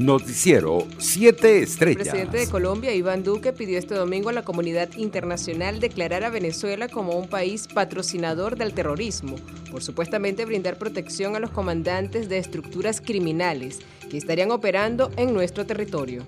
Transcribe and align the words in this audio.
Noticiero 0.00 0.86
7 0.96 1.58
Estrellas. 1.58 2.06
El 2.06 2.10
presidente 2.10 2.38
de 2.38 2.48
Colombia, 2.48 2.94
Iván 2.94 3.22
Duque, 3.22 3.52
pidió 3.52 3.78
este 3.78 3.94
domingo 3.94 4.30
a 4.30 4.32
la 4.32 4.40
comunidad 4.40 4.88
internacional 4.96 5.78
declarar 5.78 6.24
a 6.24 6.30
Venezuela 6.30 6.88
como 6.88 7.18
un 7.18 7.28
país 7.28 7.68
patrocinador 7.68 8.56
del 8.56 8.72
terrorismo, 8.72 9.36
por 9.70 9.82
supuestamente 9.82 10.46
brindar 10.46 10.78
protección 10.78 11.36
a 11.36 11.38
los 11.38 11.50
comandantes 11.50 12.30
de 12.30 12.38
estructuras 12.38 13.02
criminales 13.02 13.80
que 14.10 14.16
estarían 14.16 14.52
operando 14.52 15.10
en 15.18 15.34
nuestro 15.34 15.66
territorio. 15.66 16.24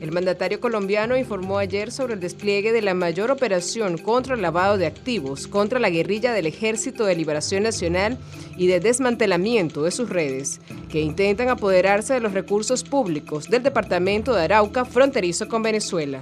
El 0.00 0.12
mandatario 0.12 0.60
colombiano 0.60 1.16
informó 1.16 1.56
ayer 1.56 1.90
sobre 1.90 2.14
el 2.14 2.20
despliegue 2.20 2.72
de 2.72 2.82
la 2.82 2.92
mayor 2.92 3.30
operación 3.30 3.96
contra 3.96 4.34
el 4.34 4.42
lavado 4.42 4.76
de 4.76 4.86
activos, 4.86 5.46
contra 5.46 5.80
la 5.80 5.88
guerrilla 5.88 6.34
del 6.34 6.46
Ejército 6.46 7.06
de 7.06 7.16
Liberación 7.16 7.62
Nacional 7.62 8.18
y 8.58 8.66
de 8.66 8.80
desmantelamiento 8.80 9.84
de 9.84 9.90
sus 9.90 10.10
redes, 10.10 10.60
que 10.90 11.00
intentan 11.00 11.48
apoderarse 11.48 12.12
de 12.12 12.20
los 12.20 12.34
recursos 12.34 12.84
públicos 12.84 13.48
del 13.48 13.62
departamento 13.62 14.34
de 14.34 14.42
Arauca 14.42 14.84
fronterizo 14.84 15.48
con 15.48 15.62
Venezuela. 15.62 16.20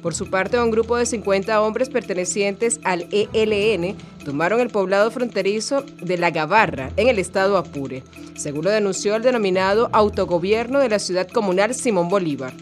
Por 0.00 0.14
su 0.14 0.30
parte, 0.30 0.58
un 0.58 0.70
grupo 0.70 0.96
de 0.96 1.04
50 1.04 1.60
hombres 1.60 1.90
pertenecientes 1.90 2.80
al 2.84 3.06
ELN 3.10 3.96
tomaron 4.24 4.60
el 4.60 4.70
poblado 4.70 5.10
fronterizo 5.10 5.84
de 6.00 6.16
La 6.16 6.30
Gavarra, 6.30 6.90
en 6.96 7.08
el 7.08 7.18
estado 7.18 7.58
Apure, 7.58 8.02
según 8.34 8.64
lo 8.64 8.70
denunció 8.70 9.14
el 9.14 9.22
denominado 9.22 9.90
autogobierno 9.92 10.78
de 10.78 10.88
la 10.88 10.98
ciudad 10.98 11.28
comunal 11.28 11.74
Simón 11.74 12.08
Bolívar. 12.08 12.54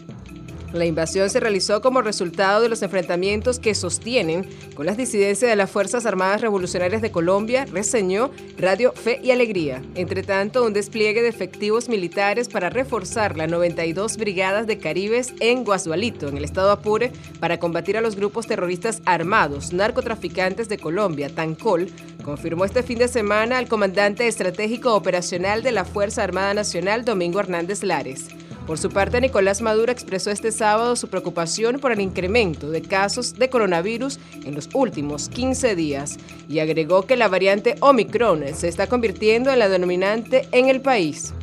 La 0.73 0.85
invasión 0.85 1.29
se 1.29 1.39
realizó 1.39 1.81
como 1.81 2.01
resultado 2.01 2.61
de 2.61 2.69
los 2.69 2.83
enfrentamientos 2.83 3.57
que 3.57 3.73
sostienen 3.73 4.47
con 4.75 4.85
las 4.85 4.97
disidencias 4.97 5.49
de 5.49 5.55
las 5.55 5.71
Fuerzas 5.71 6.05
Armadas 6.05 6.41
Revolucionarias 6.41 7.01
de 7.01 7.11
Colombia, 7.11 7.65
reseñó 7.65 8.29
Radio 8.57 8.93
Fe 8.93 9.19
y 9.23 9.31
Alegría. 9.31 9.81
Entre 9.95 10.21
tanto, 10.21 10.63
un 10.63 10.73
despliegue 10.73 11.23
de 11.23 11.27
efectivos 11.27 11.89
militares 11.89 12.49
para 12.49 12.69
reforzar 12.69 13.35
las 13.35 13.49
92 13.49 14.17
brigadas 14.17 14.67
de 14.67 14.77
Caribes 14.77 15.33
en 15.39 15.63
Guasualito, 15.63 16.27
en 16.27 16.37
el 16.37 16.45
estado 16.45 16.69
Apure, 16.69 17.11
para 17.39 17.59
combatir 17.59 17.97
a 17.97 18.01
los 18.01 18.15
grupos 18.15 18.45
terroristas 18.45 19.01
armados, 19.05 19.73
narcotraficantes 19.73 20.69
de 20.69 20.77
Colombia, 20.77 21.29
Tancol, 21.33 21.87
confirmó 22.23 22.65
este 22.65 22.83
fin 22.83 22.99
de 22.99 23.07
semana 23.07 23.57
al 23.57 23.67
comandante 23.67 24.27
estratégico 24.27 24.93
operacional 24.93 25.63
de 25.63 25.71
la 25.71 25.83
Fuerza 25.83 26.23
Armada 26.23 26.53
Nacional, 26.53 27.05
Domingo 27.05 27.39
Hernández 27.39 27.81
Lares. 27.83 28.27
Por 28.69 28.77
su 28.77 28.91
parte, 28.91 29.19
Nicolás 29.19 29.63
Maduro 29.63 29.91
expresó 29.91 30.29
este 30.29 30.51
sábado 30.51 30.95
su 30.95 31.07
preocupación 31.07 31.79
por 31.79 31.91
el 31.91 31.99
incremento 32.01 32.69
de 32.69 32.83
casos 32.83 33.33
de 33.33 33.49
coronavirus 33.49 34.19
en 34.45 34.53
los 34.53 34.69
últimos 34.75 35.27
15 35.27 35.75
días 35.75 36.17
y 36.47 36.59
agregó 36.59 37.01
que 37.07 37.17
la 37.17 37.29
variante 37.29 37.77
Omicron 37.79 38.43
se 38.53 38.67
está 38.67 38.85
convirtiendo 38.85 39.49
en 39.49 39.57
la 39.57 39.69
dominante 39.69 40.47
en 40.51 40.69
el 40.69 40.81
país. 40.81 41.33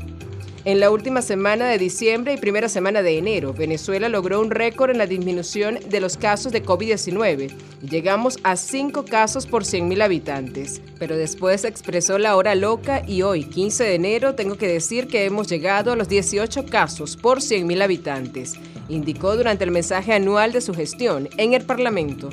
En 0.66 0.80
la 0.80 0.90
última 0.90 1.22
semana 1.22 1.68
de 1.68 1.78
diciembre 1.78 2.32
y 2.32 2.38
primera 2.38 2.68
semana 2.68 3.00
de 3.00 3.16
enero, 3.18 3.52
Venezuela 3.52 4.08
logró 4.08 4.40
un 4.40 4.50
récord 4.50 4.90
en 4.90 4.98
la 4.98 5.06
disminución 5.06 5.78
de 5.88 6.00
los 6.00 6.16
casos 6.16 6.50
de 6.50 6.64
COVID-19 6.64 7.54
llegamos 7.82 8.38
a 8.42 8.56
5 8.56 9.04
casos 9.04 9.46
por 9.46 9.64
100.000 9.64 10.02
habitantes. 10.02 10.80
Pero 10.98 11.16
después 11.16 11.64
expresó 11.64 12.18
la 12.18 12.36
hora 12.36 12.54
loca 12.54 13.02
y 13.06 13.22
hoy, 13.22 13.44
15 13.44 13.84
de 13.84 13.94
enero, 13.94 14.34
tengo 14.34 14.56
que 14.56 14.68
decir 14.68 15.08
que 15.08 15.24
hemos 15.24 15.46
llegado 15.48 15.92
a 15.92 15.96
los 15.96 16.08
18 16.08 16.66
casos 16.66 17.16
por 17.16 17.38
100.000 17.38 17.82
habitantes, 17.82 18.54
indicó 18.88 19.36
durante 19.36 19.64
el 19.64 19.70
mensaje 19.70 20.14
anual 20.14 20.52
de 20.52 20.60
su 20.60 20.74
gestión 20.74 21.28
en 21.36 21.54
el 21.54 21.64
Parlamento. 21.64 22.30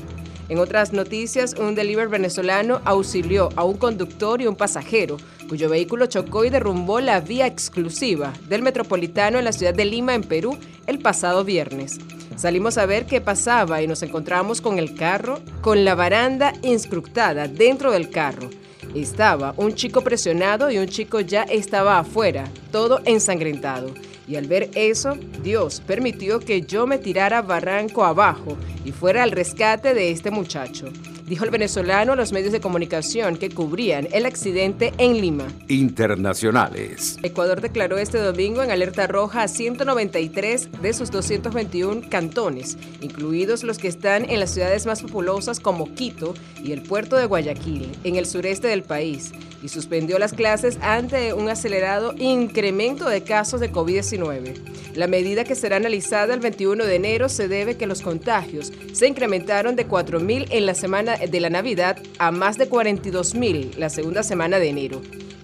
En 0.50 0.60
otras 0.60 0.92
noticias, 0.92 1.56
un 1.58 1.74
delivery 1.74 2.10
venezolano 2.10 2.82
auxilió 2.84 3.50
a 3.56 3.64
un 3.64 3.78
conductor 3.78 4.42
y 4.42 4.48
un 4.48 4.56
pasajero, 4.56 5.18
cuyo 5.54 5.70
vehículo 5.70 6.08
chocó 6.08 6.46
y 6.46 6.50
derrumbó 6.50 7.00
la 7.00 7.22
vía 7.22 7.46
exclusiva 7.46 8.34
del 8.50 8.64
metropolitano 8.64 9.38
en 9.38 9.46
la 9.46 9.52
ciudad 9.52 9.76
de 9.76 9.86
Lima, 9.86 10.16
en 10.16 10.24
Perú, 10.24 10.58
el 10.88 10.98
pasado 10.98 11.44
viernes. 11.44 12.00
Salimos 12.36 12.80
a 12.80 12.88
ver 12.88 13.06
qué 13.06 13.22
pasaba 13.22 13.80
y 13.80 13.86
nos 13.86 14.02
encontramos 14.02 14.62
con 14.62 14.80
el 14.80 14.96
carro, 14.96 15.42
con 15.62 15.86
la 15.86 15.94
baranda 15.94 16.54
inscrutada 16.64 17.48
dentro 17.48 17.92
del 17.92 18.10
carro. 18.10 18.50
Estaba 18.96 19.54
un 19.56 19.76
chico 19.76 20.02
presionado 20.02 20.72
y 20.72 20.80
un 20.80 20.88
chico 20.88 21.20
ya 21.20 21.44
estaba 21.44 22.00
afuera, 22.00 22.46
todo 22.72 23.02
ensangrentado. 23.06 23.94
Y 24.28 24.38
al 24.38 24.48
ver 24.48 24.72
eso, 24.74 25.20
Dios 25.44 25.84
permitió 25.86 26.40
que 26.40 26.62
yo 26.64 26.88
me 26.88 26.98
tirara 26.98 27.44
barranco 27.44 28.04
abajo 28.04 28.58
y 28.84 28.92
fuera 28.92 29.22
al 29.22 29.30
rescate 29.30 29.94
de 29.94 30.10
este 30.10 30.32
muchacho 30.32 30.88
dijo 31.34 31.46
el 31.46 31.50
venezolano 31.50 32.14
a 32.14 32.16
los 32.16 32.32
medios 32.32 32.52
de 32.52 32.62
comunicación 32.62 33.38
que 33.38 33.50
cubrían 33.50 34.08
el 34.12 34.28
accidente 34.28 34.94
en 35.00 35.20
Lima. 35.20 35.48
Internacionales. 35.68 37.18
Ecuador 37.24 37.60
declaró 37.60 37.98
este 37.98 38.20
domingo 38.20 38.62
en 38.62 38.70
alerta 38.70 39.08
roja 39.08 39.42
a 39.42 39.48
193 39.48 40.70
de 40.80 40.94
sus 40.94 41.10
221 41.10 42.02
cantones, 42.08 42.78
incluidos 43.02 43.64
los 43.64 43.80
que 43.80 43.88
están 43.88 44.30
en 44.30 44.40
las 44.40 44.52
ciudades 44.52 44.86
más 44.86 45.02
populosas 45.02 45.60
como 45.60 45.92
Quito 45.96 46.36
y 46.64 46.72
el 46.72 46.84
puerto 46.84 47.16
de 47.16 47.26
Guayaquil, 47.26 47.90
en 48.04 48.16
el 48.16 48.28
sureste 48.28 48.68
del 48.68 48.84
país, 48.84 49.32
y 49.64 49.70
suspendió 49.70 50.20
las 50.20 50.34
clases 50.34 50.78
ante 50.82 51.34
un 51.34 51.50
acelerado 51.50 52.14
incremento 52.16 53.10
de 53.10 53.24
casos 53.24 53.60
de 53.60 53.72
COVID-19. 53.72 54.74
La 54.94 55.08
medida 55.08 55.44
que 55.44 55.56
será 55.56 55.78
analizada 55.78 56.36
el 56.36 56.40
21 56.40 56.86
de 56.86 56.96
enero 56.96 57.28
se 57.28 57.48
debe 57.48 57.78
que 57.78 57.88
los 57.88 58.02
contagios 58.02 58.72
se 58.92 59.08
incrementaron 59.08 59.76
de 59.76 59.88
4.000 59.88 60.48
en 60.52 60.66
la 60.68 60.76
semana 60.76 61.16
de 61.28 61.40
la 61.40 61.50
Navidad 61.50 61.98
a 62.20 62.32
más 62.32 62.58
de 62.58 62.70
42.000 62.70 63.76
la 63.78 63.90
segunda 63.90 64.24
semana 64.24 64.60
de 64.60 64.70
enero 64.70 65.02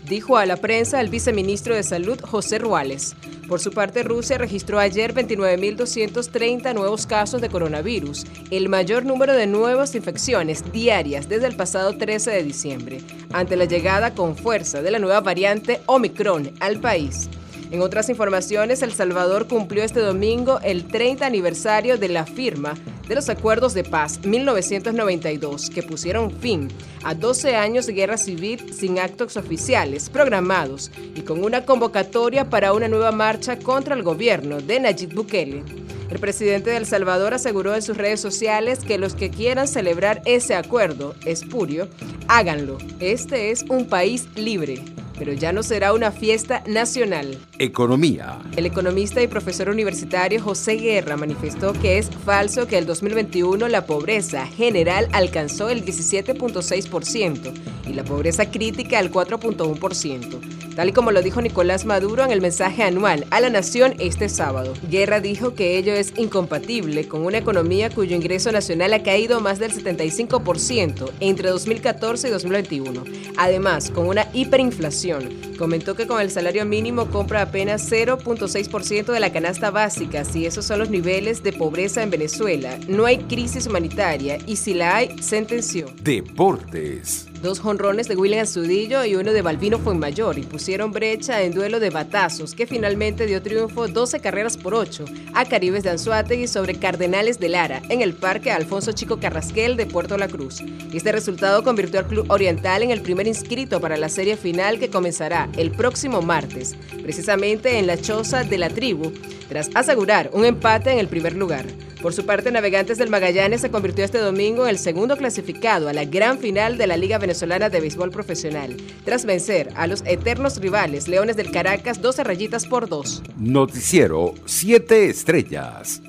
dijo 0.10 0.38
a 0.38 0.46
la 0.48 0.58
prensa 0.58 1.00
el 1.00 1.10
viceministro 1.10 1.76
de 1.76 1.84
Salud 1.84 2.20
José 2.20 2.58
Ruales. 2.58 3.16
Por 3.48 3.60
su 3.60 3.72
parte, 3.72 4.04
Rusia 4.04 4.40
registró 4.40 4.80
ayer 4.80 5.14
29.230 5.14 6.74
nuevos 6.74 7.06
casos 7.06 7.42
de 7.42 7.50
coronavirus, 7.50 8.26
el 8.50 8.70
mayor 8.70 9.06
número 9.06 9.34
de 9.34 9.46
nuevas 9.48 9.94
infecciones 9.96 10.72
diarias 10.72 11.30
desde 11.30 11.48
el 11.48 11.56
pasado 11.56 11.96
13 11.96 12.32
de 12.32 12.44
diciembre, 12.44 13.02
ante 13.32 13.56
la 13.56 13.66
llegada 13.66 14.16
con 14.16 14.36
fuerza 14.36 14.82
de 14.82 14.92
la 14.92 15.00
nueva 15.00 15.22
variante 15.22 15.82
Omicron 15.86 16.54
al 16.60 16.80
país. 16.80 17.30
En 17.72 17.82
otras 17.82 18.10
informaciones, 18.10 18.82
El 18.82 18.94
Salvador 18.94 19.48
cumplió 19.48 19.84
este 19.84 20.00
domingo 20.00 20.60
el 20.64 20.86
30 20.88 21.24
aniversario 21.24 22.00
de 22.00 22.10
la 22.10 22.26
firma 22.26 22.74
de 23.10 23.16
los 23.16 23.28
Acuerdos 23.28 23.74
de 23.74 23.84
Paz 23.84 24.24
1992, 24.24 25.72
que 25.72 25.82
pusieron 25.82 26.32
fin 26.32 26.68
a 27.04 27.16
12 27.16 27.56
años 27.56 27.88
de 27.88 27.94
guerra 27.94 28.18
civil 28.18 28.72
sin 28.72 29.00
actos 29.00 29.36
oficiales 29.36 30.12
programados 30.12 30.92
y 31.16 31.22
con 31.22 31.44
una 31.44 31.66
convocatoria 31.66 32.52
para 32.52 32.72
una 32.72 32.88
nueva 32.88 33.12
marcha 33.12 33.58
contra 33.58 33.96
el 33.96 34.04
gobierno 34.04 34.62
de 34.62 34.80
Nayib 34.80 35.16
Bukele. 35.16 35.64
El 36.12 36.20
presidente 36.20 36.70
de 36.70 36.78
El 36.78 36.86
Salvador 36.86 37.34
aseguró 37.34 37.74
en 37.74 37.82
sus 37.82 37.98
redes 37.98 38.22
sociales 38.22 38.80
que 38.80 39.00
los 39.00 39.16
que 39.16 39.32
quieran 39.32 39.68
celebrar 39.68 40.22
ese 40.26 40.54
acuerdo 40.54 41.16
espurio, 41.26 41.88
háganlo. 42.28 42.78
Este 43.00 43.50
es 43.50 43.66
un 43.70 43.88
país 43.88 44.28
libre 44.36 44.84
pero 45.20 45.34
ya 45.34 45.52
no 45.52 45.62
será 45.62 45.94
una 45.94 46.12
fiesta 46.12 46.64
nacional. 46.66 47.38
Economía. 47.60 48.40
El 48.56 48.66
economista 48.66 49.22
y 49.22 49.28
profesor 49.28 49.70
universitario 49.70 50.42
José 50.42 50.78
Guerra 50.78 51.18
manifestó 51.18 51.74
que 51.74 51.98
es 51.98 52.10
falso 52.10 52.66
que 52.66 52.78
el 52.78 52.86
2021 52.86 53.68
la 53.68 53.86
pobreza 53.86 54.48
general 54.48 55.10
alcanzó 55.12 55.70
el 55.70 55.86
17.6% 55.86 57.54
y 57.86 57.94
la 57.94 58.04
pobreza 58.04 58.50
crítica 58.50 59.00
el 59.00 59.12
4.1%, 59.12 60.40
tal 60.80 60.88
y 60.88 60.94
como 60.94 61.12
lo 61.12 61.22
dijo 61.22 61.42
Nicolás 61.42 61.84
Maduro 61.84 62.24
en 62.24 62.32
el 62.32 62.40
mensaje 62.40 62.84
anual 62.84 63.26
a 63.32 63.42
la 63.42 63.50
nación 63.50 63.96
este 64.00 64.30
sábado. 64.30 64.72
Guerra 64.90 65.20
dijo 65.20 65.54
que 65.54 65.78
ello 65.78 65.92
es 65.92 66.14
incompatible 66.16 67.06
con 67.06 67.26
una 67.26 67.38
economía 67.38 67.90
cuyo 67.90 68.16
ingreso 68.16 68.50
nacional 68.54 68.94
ha 68.94 69.04
caído 69.04 69.42
más 69.42 69.60
del 69.60 69.74
75% 69.74 71.12
entre 71.20 71.50
2014 71.50 72.30
y 72.30 72.32
2021, 72.32 73.04
además 73.36 73.92
con 73.92 74.08
una 74.08 74.30
hiperinflación 74.32 75.50
Comentó 75.60 75.94
que 75.94 76.08
con 76.08 76.22
el 76.22 76.32
salario 76.32 76.66
mínimo 76.66 77.08
compra 77.08 77.42
apenas 77.42 77.92
0.6% 77.92 79.12
de 79.12 79.20
la 79.20 79.34
canasta 79.34 79.72
básica, 79.72 80.24
si 80.24 80.46
esos 80.46 80.64
son 80.64 80.80
los 80.80 80.90
niveles 80.90 81.44
de 81.44 81.52
pobreza 81.52 82.02
en 82.02 82.10
Venezuela. 82.10 82.80
No 82.88 83.06
hay 83.06 83.18
crisis 83.18 83.68
humanitaria 83.68 84.38
y 84.48 84.56
si 84.56 84.74
la 84.74 84.96
hay, 84.96 85.22
sentenció. 85.22 85.88
Deportes. 86.02 87.28
Dos 87.42 87.62
jonrones 87.62 88.10
de 88.10 88.18
William 88.18 88.44
Azudillo 88.44 89.06
y 89.06 89.16
uno 89.16 89.32
de 89.32 89.42
Balvino 89.42 89.80
Fuenmayor 89.80 90.38
impusieron 90.38 90.92
brecha 90.92 91.42
en 91.42 91.54
duelo 91.54 91.80
de 91.80 91.90
batazos 91.90 92.54
que 92.54 92.68
finalmente 92.68 93.28
dio 93.28 93.42
triunfo 93.42 93.88
12 93.88 94.20
carreras 94.20 94.58
por 94.58 94.74
8 94.74 95.06
a 95.34 95.46
Caribes 95.46 95.84
de 95.84 95.92
Anzuategui 95.92 96.48
sobre 96.48 96.76
Cardenales 96.76 97.40
de 97.40 97.48
Lara 97.48 97.82
en 97.88 98.02
el 98.02 98.14
Parque 98.14 98.52
Alfonso 98.52 98.92
Chico 98.92 99.22
Carrasquel 99.22 99.78
de 99.78 99.86
Puerto 99.86 100.18
La 100.18 100.28
Cruz. 100.28 100.62
Este 100.94 101.14
resultado 101.14 101.64
convirtió 101.64 102.02
al 102.02 102.08
Club 102.08 102.26
Oriental 102.30 102.84
en 102.84 102.92
el 102.92 103.02
primer 103.02 103.26
inscrito 103.26 103.80
para 103.80 103.96
la 103.96 104.10
serie 104.10 104.36
final 104.36 104.78
que 104.78 104.90
comenzará 104.90 105.48
el 105.56 105.72
próximo 105.72 106.22
martes, 106.22 106.76
precisamente 107.02 107.80
en 107.80 107.88
la 107.88 107.96
choza 107.98 108.44
de 108.44 108.58
la 108.58 108.70
tribu, 108.70 109.14
tras 109.48 109.70
asegurar 109.76 110.30
un 110.34 110.44
empate 110.44 110.92
en 110.92 111.00
el 111.00 111.08
primer 111.08 111.36
lugar. 111.36 111.66
Por 112.02 112.14
su 112.14 112.26
parte, 112.26 112.50
Navegantes 112.50 112.98
del 112.98 113.10
Magallanes 113.10 113.60
se 113.60 113.72
convirtió 113.72 114.06
este 114.06 114.20
domingo 114.20 114.64
en 114.64 114.70
el 114.70 114.80
segundo 114.80 115.18
clasificado 115.18 115.90
a 115.90 115.94
la 115.94 116.06
gran 116.06 116.40
final 116.40 116.78
de 116.78 116.88
la 116.88 116.96
Liga 116.96 117.18
Venezolana 117.18 117.70
de 117.70 117.82
Béisbol 117.82 118.10
Profesional, 118.10 118.78
tras 119.04 119.26
vencer 119.26 119.70
a 119.76 119.86
los 119.86 120.04
eternos 120.06 120.62
rivales 120.62 121.10
Leones 121.10 121.36
del 121.36 121.52
Caracas 121.52 122.02
12 122.02 122.24
rayitas 122.24 122.66
por 122.66 122.88
2. 122.88 123.24
Noticiero 123.38 124.34
7 124.46 125.10
estrellas. 125.10 126.02